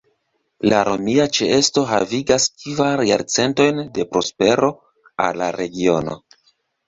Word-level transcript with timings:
La 0.69 0.77
romia 0.85 1.25
ĉeesto 1.39 1.81
havigas 1.89 2.47
kvar 2.63 3.03
jarcentojn 3.09 3.83
de 3.99 4.07
prospero 4.15 4.71
al 5.27 5.39
la 5.43 5.51
regiono. 5.61 6.19